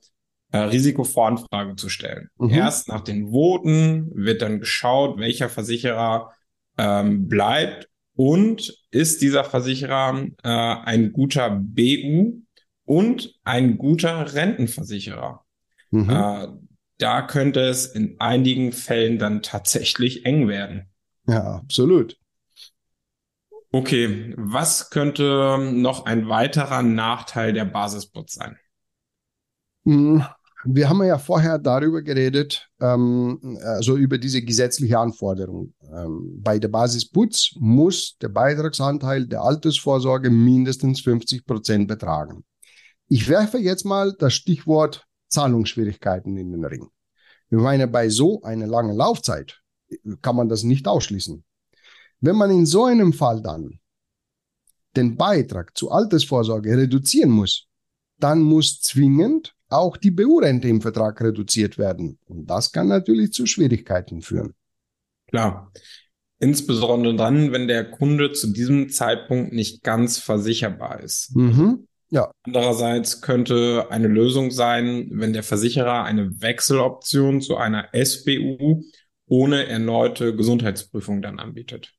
äh, 0.51 0.59
Risikovoranfrage 0.59 1.75
zu 1.75 1.89
stellen. 1.89 2.29
Mhm. 2.37 2.51
Erst 2.51 2.89
nach 2.89 3.01
den 3.01 3.31
Voten 3.31 4.11
wird 4.13 4.43
dann 4.43 4.59
geschaut, 4.59 5.17
welcher 5.17 5.49
Versicherer 5.49 6.31
ähm, 6.77 7.27
bleibt 7.27 7.89
und 8.15 8.71
ist 8.91 9.23
dieser 9.23 9.43
Versicherer 9.43 10.27
äh, 10.43 10.47
ein 10.47 11.11
guter 11.11 11.49
BU 11.49 12.41
und 12.83 13.33
ein 13.45 13.79
guter 13.79 14.31
Rentenversicherer. 14.35 15.43
Mhm. 15.89 16.09
Äh, 16.11 16.47
da 16.99 17.21
könnte 17.23 17.61
es 17.61 17.87
in 17.87 18.17
einigen 18.19 18.73
Fällen 18.73 19.17
dann 19.17 19.41
tatsächlich 19.41 20.23
eng 20.23 20.47
werden. 20.47 20.83
Ja, 21.27 21.55
absolut. 21.55 22.15
Okay, 23.75 24.33
was 24.37 24.89
könnte 24.89 25.57
noch 25.59 26.05
ein 26.05 26.29
weiterer 26.29 26.81
Nachteil 26.81 27.51
der 27.51 27.65
Basisbots 27.65 28.35
sein? 28.35 28.57
Hm, 29.83 30.23
wir 30.63 30.87
haben 30.87 31.03
ja 31.03 31.17
vorher 31.17 31.59
darüber 31.59 32.01
geredet, 32.01 32.69
ähm, 32.79 33.59
also 33.61 33.97
über 33.97 34.17
diese 34.17 34.41
gesetzliche 34.41 34.97
Anforderung. 34.97 35.73
Ähm, 35.93 36.41
bei 36.41 36.57
der 36.57 36.69
Basisputz 36.69 37.51
muss 37.59 38.15
der 38.21 38.29
Beitragsanteil 38.29 39.27
der 39.27 39.41
Altersvorsorge 39.41 40.29
mindestens 40.29 41.01
50 41.01 41.45
Prozent 41.45 41.89
betragen. 41.89 42.45
Ich 43.09 43.27
werfe 43.27 43.57
jetzt 43.57 43.83
mal 43.83 44.13
das 44.17 44.35
Stichwort 44.35 45.05
Zahlungsschwierigkeiten 45.27 46.37
in 46.37 46.53
den 46.53 46.63
Ring. 46.63 46.87
Ich 47.49 47.57
meine, 47.57 47.89
bei 47.89 48.07
so 48.07 48.41
einer 48.41 48.67
langen 48.67 48.95
Laufzeit 48.95 49.59
kann 50.21 50.37
man 50.37 50.47
das 50.47 50.63
nicht 50.63 50.87
ausschließen. 50.87 51.43
Wenn 52.21 52.35
man 52.35 52.51
in 52.51 52.65
so 52.65 52.85
einem 52.85 53.13
Fall 53.13 53.41
dann 53.41 53.79
den 54.95 55.17
Beitrag 55.17 55.77
zur 55.77 55.93
Altersvorsorge 55.93 56.77
reduzieren 56.77 57.29
muss, 57.29 57.67
dann 58.19 58.41
muss 58.41 58.81
zwingend 58.81 59.55
auch 59.69 59.97
die 59.97 60.11
BU-Rente 60.11 60.67
im 60.67 60.81
Vertrag 60.81 61.19
reduziert 61.21 61.77
werden. 61.77 62.19
Und 62.25 62.49
das 62.49 62.71
kann 62.71 62.87
natürlich 62.87 63.33
zu 63.33 63.45
Schwierigkeiten 63.45 64.21
führen. 64.21 64.53
Klar. 65.27 65.71
Insbesondere 66.39 67.15
dann, 67.15 67.51
wenn 67.51 67.67
der 67.67 67.89
Kunde 67.89 68.31
zu 68.31 68.51
diesem 68.51 68.89
Zeitpunkt 68.89 69.53
nicht 69.53 69.83
ganz 69.83 70.17
versicherbar 70.19 71.01
ist. 71.01 71.35
Mhm. 71.35 71.87
Ja. 72.09 72.31
Andererseits 72.43 73.21
könnte 73.21 73.87
eine 73.89 74.07
Lösung 74.07 74.51
sein, 74.51 75.09
wenn 75.11 75.33
der 75.33 75.43
Versicherer 75.43 76.03
eine 76.03 76.41
Wechseloption 76.41 77.41
zu 77.41 77.57
einer 77.57 77.89
SBU 77.93 78.83
ohne 79.27 79.65
erneute 79.65 80.35
Gesundheitsprüfung 80.35 81.21
dann 81.21 81.39
anbietet. 81.39 81.93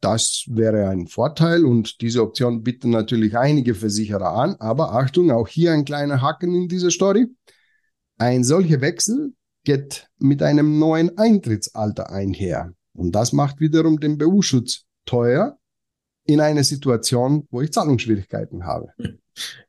Das 0.00 0.44
wäre 0.48 0.88
ein 0.88 1.06
Vorteil 1.06 1.64
und 1.64 2.00
diese 2.00 2.22
Option 2.22 2.62
bieten 2.62 2.90
natürlich 2.90 3.36
einige 3.36 3.74
Versicherer 3.74 4.32
an. 4.32 4.56
Aber 4.58 4.94
Achtung, 4.94 5.30
auch 5.30 5.46
hier 5.46 5.72
ein 5.72 5.84
kleiner 5.84 6.22
Haken 6.22 6.54
in 6.54 6.68
dieser 6.68 6.90
Story. 6.90 7.26
Ein 8.16 8.44
solcher 8.44 8.80
Wechsel 8.80 9.34
geht 9.64 10.08
mit 10.18 10.42
einem 10.42 10.78
neuen 10.78 11.18
Eintrittsalter 11.18 12.10
einher. 12.10 12.72
Und 12.92 13.12
das 13.12 13.32
macht 13.32 13.60
wiederum 13.60 14.00
den 14.00 14.16
BU-Schutz 14.16 14.84
teuer 15.04 15.58
in 16.24 16.40
einer 16.40 16.64
Situation, 16.64 17.46
wo 17.50 17.60
ich 17.60 17.72
Zahlungsschwierigkeiten 17.72 18.64
habe. 18.64 18.92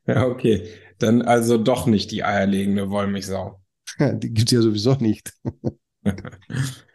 Ja, 0.06 0.26
okay. 0.26 0.68
Dann 0.98 1.22
also 1.22 1.56
doch 1.56 1.86
nicht 1.86 2.10
die 2.10 2.24
eierlegende 2.24 2.90
Wollmilchsau. 2.90 3.62
Die 3.98 4.30
gibt's 4.30 4.52
ja 4.52 4.60
sowieso 4.60 4.96
nicht. 4.96 5.32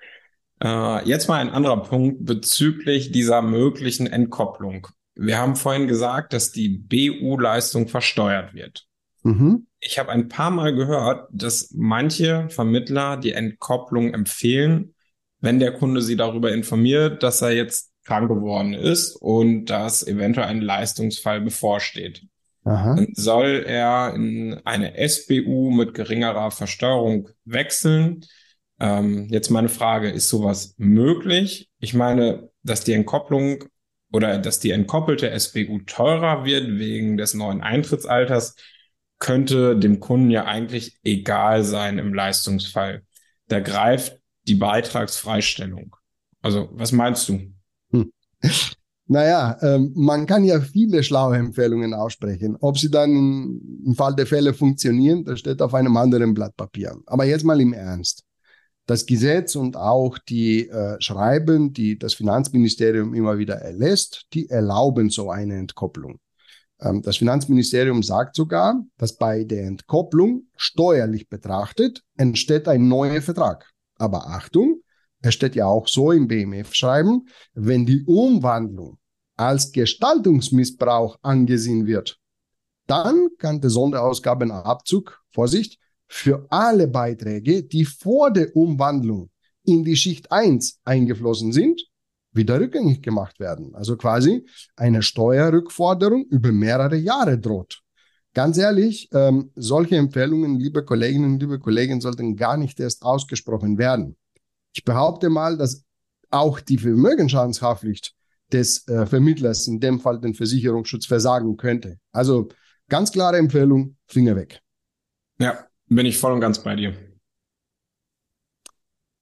Äh, 0.62 1.08
jetzt 1.08 1.28
mal 1.28 1.40
ein 1.40 1.50
anderer 1.50 1.84
Punkt 1.84 2.26
bezüglich 2.26 3.12
dieser 3.12 3.42
möglichen 3.42 4.08
Entkopplung. 4.08 4.88
wir 5.16 5.40
haben 5.40 5.56
vorhin 5.56 5.88
gesagt, 5.88 6.34
dass 6.34 6.52
die 6.52 6.70
BU-Leistung 6.70 7.88
versteuert 7.88 8.54
wird. 8.54 8.86
Mhm. 9.24 9.68
Ich 9.80 10.00
habe 10.00 10.12
ein 10.12 10.28
paar 10.28 10.52
Mal 10.52 10.74
gehört, 10.74 11.28
dass 11.32 11.72
manche 11.76 12.50
Vermittler 12.50 13.18
die 13.18 13.34
Entkopplung 13.34 14.14
empfehlen, 14.14 14.94
wenn 15.40 15.60
der 15.60 15.74
Kunde 15.74 16.02
sie 16.02 16.16
darüber 16.16 16.52
informiert, 16.52 17.24
dass 17.24 17.42
er 17.42 17.52
jetzt 17.52 17.92
krank 18.06 18.30
geworden 18.30 18.74
ist 18.74 19.16
und 19.16 19.66
dass 19.66 20.06
eventuell 20.06 20.48
ein 20.48 20.62
Leistungsfall 20.62 21.42
bevorsteht. 21.42 22.24
Aha. 22.64 22.96
Dann 22.96 23.08
soll 23.14 23.64
er 23.68 24.14
in 24.16 24.60
eine 24.66 24.94
SBU 25.08 25.72
mit 25.72 25.94
geringerer 25.94 26.52
Versteuerung 26.52 27.30
wechseln. 27.46 28.26
Ähm, 28.80 29.28
jetzt 29.30 29.50
meine 29.50 29.70
Frage, 29.70 30.10
ist 30.10 30.30
sowas 30.30 30.76
möglich? 30.78 31.70
Ich 31.80 31.94
meine, 31.94 32.50
dass 32.64 32.84
die 32.84 32.94
Entkopplung 32.94 33.64
oder 34.12 34.38
dass 34.38 34.60
die 34.60 34.72
entkoppelte 34.72 35.38
SBU 35.38 35.80
teurer 35.86 36.46
wird 36.46 36.68
wegen 36.80 37.18
des 37.18 37.34
neuen 37.34 37.62
Eintrittsalters, 37.62 38.56
könnte 39.20 39.78
dem 39.78 40.00
Kunden 40.00 40.30
ja 40.30 40.46
eigentlich 40.46 41.00
egal 41.04 41.64
sein 41.64 41.98
im 41.98 42.14
Leistungsfall. 42.14 43.04
Da 43.48 43.60
greift 43.60 44.20
die 44.48 44.56
Beitragsfreistellung. 44.56 45.96
Also, 46.42 46.70
was 46.72 46.92
meinst 46.92 47.28
du? 47.30 47.54
Naja, 49.10 49.58
ähm, 49.62 49.94
man 49.96 50.26
kann 50.26 50.44
ja 50.44 50.60
viele 50.60 51.02
schlaue 51.02 51.38
Empfehlungen 51.38 51.94
aussprechen. 51.94 52.58
Ob 52.60 52.78
sie 52.78 52.92
dann 52.92 53.10
im 53.86 53.96
Fall 53.96 54.14
der 54.14 54.28
Fälle 54.28 54.54
funktionieren, 54.54 55.24
das 55.24 55.40
steht 55.40 55.62
auf 55.62 55.74
einem 55.74 55.96
anderen 55.96 56.34
Blatt 56.34 56.58
Papier. 56.58 56.94
Aber 57.06 57.24
jetzt 57.24 57.46
mal 57.46 57.62
im 57.62 57.72
Ernst. 57.72 58.27
Das 58.88 59.06
Gesetz 59.06 59.56
und 59.56 59.78
auch 59.78 60.18
die 60.18 60.68
äh, 60.70 61.00
Schreiben, 61.00 61.74
die 61.74 62.00
das 62.00 62.16
Finanzministerium 62.16 63.14
immer 63.14 63.38
wieder 63.38 63.56
erlässt, 63.56 64.28
die 64.34 64.50
erlauben 64.50 65.10
so 65.10 65.30
eine 65.30 65.58
Entkopplung. 65.58 66.20
Ähm, 66.80 67.02
das 67.02 67.18
Finanzministerium 67.18 68.02
sagt 68.02 68.36
sogar, 68.36 68.82
dass 68.98 69.18
bei 69.18 69.44
der 69.44 69.66
Entkopplung 69.66 70.48
steuerlich 70.56 71.28
betrachtet 71.30 72.04
entsteht 72.16 72.68
ein 72.68 72.88
neuer 72.88 73.22
Vertrag. 73.22 73.70
Aber 73.96 74.28
Achtung, 74.28 74.82
es 75.22 75.34
steht 75.34 75.56
ja 75.56 75.66
auch 75.66 75.88
so 75.88 76.12
im 76.12 76.28
BMF-Schreiben, 76.28 77.28
wenn 77.54 77.86
die 77.86 78.04
Umwandlung 78.06 79.00
als 79.36 79.72
Gestaltungsmissbrauch 79.72 81.18
angesehen 81.22 81.86
wird, 81.86 82.20
dann 82.88 83.28
kann 83.38 83.62
der 83.62 83.70
Sonderausgabenabzug, 83.70 85.22
Vorsicht, 85.32 85.78
für 86.08 86.46
alle 86.50 86.88
Beiträge, 86.88 87.64
die 87.64 87.86
vor 87.86 88.32
der 88.32 88.56
Umwandlung 88.56 89.30
in 89.64 89.84
die 89.84 89.96
Schicht 89.96 90.32
1 90.32 90.80
eingeflossen 90.86 91.52
sind, 91.52 91.82
wieder 92.32 92.60
rückgängig 92.60 93.02
gemacht 93.02 93.40
werden. 93.40 93.76
Also 93.76 93.98
quasi 93.98 94.46
eine 94.76 95.02
Steuerrückforderung 95.02 96.26
über 96.26 96.52
mehrere 96.52 96.96
Jahre 96.96 97.38
droht. 97.38 97.82
Ganz 98.34 98.58
ehrlich, 98.58 99.10
ähm, 99.14 99.52
solche 99.56 99.96
Empfehlungen, 99.98 100.60
liebe 100.60 100.86
Kolleginnen 100.86 101.40
liebe 101.40 101.60
Kollegen, 101.60 102.00
sollten 102.00 102.36
gar 102.36 102.56
nicht 102.56 102.80
erst 102.80 103.04
ausgesprochen 103.04 103.78
werden. 103.78 104.16
Ich 104.74 104.86
behaupte 104.86 105.30
mal, 105.30 105.58
dass 105.58 105.84
auch 106.30 106.60
die 106.60 106.78
Vermögensschadenshaftpflicht 106.78 108.14
des 108.52 108.88
äh, 108.88 109.06
Vermittlers 109.06 109.68
in 109.68 109.80
dem 109.80 110.00
Fall 110.00 110.20
den 110.20 110.34
Versicherungsschutz 110.34 111.06
versagen 111.06 111.58
könnte. 111.58 112.00
Also 112.12 112.50
ganz 112.88 113.12
klare 113.12 113.38
Empfehlung, 113.38 113.98
Finger 114.06 114.36
weg. 114.36 114.62
Ja, 115.40 115.67
bin 115.88 116.06
ich 116.06 116.18
voll 116.18 116.34
und 116.34 116.40
ganz 116.42 116.64
bei 116.64 116.76
dir. 116.76 116.96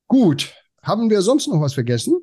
Gut, 0.08 0.54
haben 0.82 1.10
wir 1.10 1.22
sonst 1.22 1.48
noch 1.48 1.62
was 1.62 1.74
vergessen? 1.74 2.20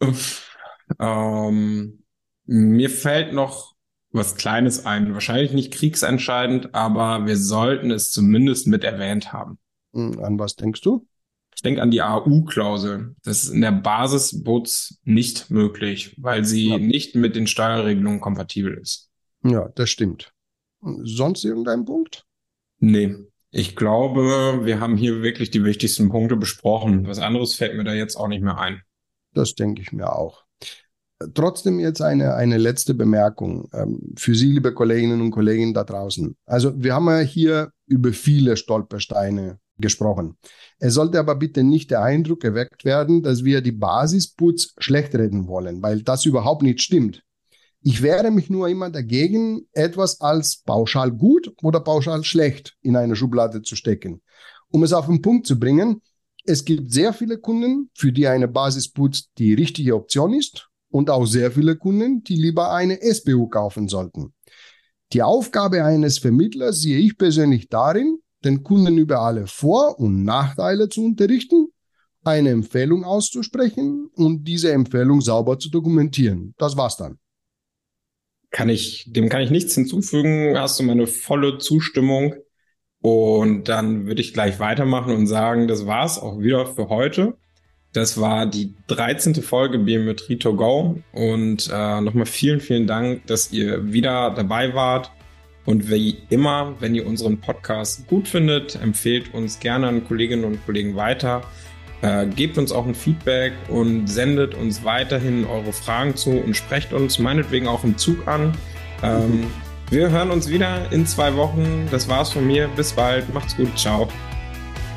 Uff, 0.00 0.54
ähm, 0.98 2.04
mir 2.44 2.90
fällt 2.90 3.32
noch 3.32 3.74
was 4.10 4.36
Kleines 4.36 4.84
ein. 4.86 5.12
Wahrscheinlich 5.14 5.52
nicht 5.52 5.72
kriegsentscheidend, 5.72 6.74
aber 6.74 7.26
wir 7.26 7.36
sollten 7.36 7.90
es 7.90 8.12
zumindest 8.12 8.66
mit 8.66 8.84
erwähnt 8.84 9.32
haben. 9.32 9.58
Hm, 9.94 10.18
An 10.22 10.38
was 10.38 10.56
denkst 10.56 10.80
du? 10.82 11.06
Ich 11.54 11.62
denke 11.62 11.80
an 11.80 11.90
die 11.90 12.02
AU-Klausel. 12.02 13.16
Das 13.24 13.44
ist 13.44 13.48
in 13.50 13.62
der 13.62 13.72
Basis 13.72 14.44
Boots 14.44 15.00
nicht 15.04 15.50
möglich, 15.50 16.14
weil 16.20 16.44
sie 16.44 16.68
Ja. 16.68 16.78
nicht 16.78 17.14
mit 17.14 17.34
den 17.34 17.46
Steuerregelungen 17.46 18.20
kompatibel 18.20 18.74
ist. 18.76 19.10
Ja, 19.42 19.68
das 19.74 19.88
stimmt. 19.88 20.32
Sonst 20.82 21.44
irgendein 21.44 21.86
Punkt? 21.86 22.26
Nee. 22.78 23.16
Ich 23.50 23.74
glaube, 23.74 24.64
wir 24.64 24.80
haben 24.80 24.96
hier 24.96 25.22
wirklich 25.22 25.50
die 25.50 25.64
wichtigsten 25.64 26.10
Punkte 26.10 26.36
besprochen. 26.36 27.06
Was 27.06 27.18
anderes 27.18 27.54
fällt 27.54 27.76
mir 27.76 27.84
da 27.84 27.94
jetzt 27.94 28.16
auch 28.16 28.28
nicht 28.28 28.42
mehr 28.42 28.58
ein. 28.58 28.82
Das 29.32 29.54
denke 29.54 29.80
ich 29.82 29.92
mir 29.92 30.14
auch. 30.14 30.44
Trotzdem 31.32 31.80
jetzt 31.80 32.02
eine, 32.02 32.34
eine 32.34 32.58
letzte 32.58 32.92
Bemerkung 32.92 33.70
ähm, 33.72 34.12
für 34.18 34.34
Sie, 34.34 34.52
liebe 34.52 34.74
Kolleginnen 34.74 35.22
und 35.22 35.30
Kollegen 35.30 35.72
da 35.72 35.84
draußen. 35.84 36.36
Also 36.44 36.72
wir 36.76 36.94
haben 36.94 37.06
ja 37.06 37.20
hier 37.20 37.70
über 37.86 38.12
viele 38.12 38.58
Stolpersteine 38.58 39.58
gesprochen. 39.78 40.36
Es 40.78 40.94
sollte 40.94 41.18
aber 41.18 41.36
bitte 41.36 41.62
nicht 41.62 41.90
der 41.90 42.02
Eindruck 42.02 42.44
erweckt 42.44 42.84
werden, 42.84 43.22
dass 43.22 43.44
wir 43.44 43.62
die 43.62 43.72
Basisputz 43.72 44.74
schlecht 44.78 45.14
reden 45.14 45.48
wollen, 45.48 45.82
weil 45.82 46.02
das 46.02 46.26
überhaupt 46.26 46.62
nicht 46.62 46.82
stimmt. 46.82 47.22
Ich 47.88 48.02
wehre 48.02 48.32
mich 48.32 48.50
nur 48.50 48.68
immer 48.68 48.90
dagegen, 48.90 49.68
etwas 49.70 50.20
als 50.20 50.56
pauschal 50.56 51.12
gut 51.12 51.54
oder 51.62 51.78
pauschal 51.78 52.24
schlecht 52.24 52.76
in 52.82 52.96
eine 52.96 53.14
Schublade 53.14 53.62
zu 53.62 53.76
stecken. 53.76 54.22
Um 54.72 54.82
es 54.82 54.92
auf 54.92 55.06
den 55.06 55.22
Punkt 55.22 55.46
zu 55.46 55.56
bringen, 55.56 56.02
es 56.44 56.64
gibt 56.64 56.90
sehr 56.90 57.12
viele 57.12 57.38
Kunden, 57.38 57.88
für 57.94 58.10
die 58.10 58.26
eine 58.26 58.48
Basisputz 58.48 59.28
die 59.38 59.54
richtige 59.54 59.94
Option 59.94 60.34
ist 60.34 60.68
und 60.90 61.10
auch 61.10 61.26
sehr 61.26 61.52
viele 61.52 61.76
Kunden, 61.76 62.24
die 62.24 62.34
lieber 62.34 62.72
eine 62.72 62.98
SBU 63.00 63.46
kaufen 63.46 63.86
sollten. 63.86 64.34
Die 65.12 65.22
Aufgabe 65.22 65.84
eines 65.84 66.18
Vermittlers 66.18 66.80
sehe 66.80 66.98
ich 66.98 67.16
persönlich 67.16 67.68
darin, 67.68 68.18
den 68.44 68.64
Kunden 68.64 68.98
über 68.98 69.20
alle 69.20 69.46
Vor- 69.46 70.00
und 70.00 70.24
Nachteile 70.24 70.88
zu 70.88 71.04
unterrichten, 71.04 71.68
eine 72.24 72.50
Empfehlung 72.50 73.04
auszusprechen 73.04 74.10
und 74.16 74.42
diese 74.42 74.72
Empfehlung 74.72 75.20
sauber 75.20 75.56
zu 75.60 75.70
dokumentieren. 75.70 76.52
Das 76.58 76.76
war's 76.76 76.96
dann. 76.96 77.20
Kann 78.50 78.68
ich, 78.68 79.04
dem 79.08 79.28
kann 79.28 79.42
ich 79.42 79.50
nichts 79.50 79.74
hinzufügen. 79.74 80.56
Hast 80.56 80.78
du 80.78 80.84
meine 80.84 81.06
volle 81.06 81.58
Zustimmung. 81.58 82.34
Und 83.02 83.68
dann 83.68 84.06
würde 84.06 84.20
ich 84.20 84.32
gleich 84.32 84.58
weitermachen 84.58 85.14
und 85.14 85.26
sagen, 85.26 85.68
das 85.68 85.86
war's 85.86 86.18
auch 86.18 86.40
wieder 86.40 86.66
für 86.66 86.88
heute. 86.88 87.36
Das 87.92 88.20
war 88.20 88.46
die 88.46 88.74
13. 88.88 89.36
Folge 89.36 89.78
Biometrie 89.78 90.36
to 90.36 90.54
go. 90.54 90.98
Und 91.12 91.70
äh, 91.72 92.00
nochmal 92.00 92.26
vielen, 92.26 92.60
vielen 92.60 92.86
Dank, 92.86 93.26
dass 93.26 93.52
ihr 93.52 93.92
wieder 93.92 94.30
dabei 94.30 94.74
wart. 94.74 95.10
Und 95.64 95.90
wie 95.90 96.18
immer, 96.28 96.76
wenn 96.78 96.94
ihr 96.94 97.06
unseren 97.06 97.40
Podcast 97.40 98.06
gut 98.06 98.28
findet, 98.28 98.76
empfehlt 98.76 99.34
uns 99.34 99.58
gerne 99.58 99.88
an 99.88 100.06
Kolleginnen 100.06 100.44
und 100.44 100.64
Kollegen 100.64 100.94
weiter. 100.94 101.42
Äh, 102.02 102.26
gebt 102.26 102.58
uns 102.58 102.72
auch 102.72 102.86
ein 102.86 102.94
Feedback 102.94 103.52
und 103.68 104.06
sendet 104.06 104.54
uns 104.54 104.84
weiterhin 104.84 105.46
eure 105.46 105.72
Fragen 105.72 106.14
zu 106.14 106.30
und 106.30 106.54
sprecht 106.54 106.92
uns 106.92 107.18
meinetwegen 107.18 107.66
auch 107.68 107.84
im 107.84 107.96
Zug 107.96 108.28
an. 108.28 108.52
Ähm, 109.02 109.46
wir 109.90 110.10
hören 110.10 110.30
uns 110.30 110.48
wieder 110.48 110.90
in 110.92 111.06
zwei 111.06 111.34
Wochen. 111.36 111.88
Das 111.90 112.08
war's 112.08 112.32
von 112.32 112.46
mir. 112.46 112.68
Bis 112.76 112.92
bald. 112.92 113.32
Macht's 113.32 113.56
gut. 113.56 113.78
Ciao. 113.78 114.08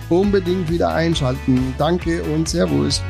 Unbedingt 0.09 0.69
wieder 0.69 0.93
einschalten. 0.93 1.73
Danke 1.77 2.23
und 2.23 2.49
Servus. 2.49 3.01